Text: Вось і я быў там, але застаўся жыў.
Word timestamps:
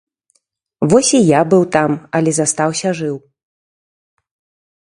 Вось 0.93 1.11
і 1.19 1.21
я 1.21 1.41
быў 1.51 1.63
там, 1.77 1.91
але 2.21 2.31
застаўся 2.39 2.89
жыў. 3.01 3.15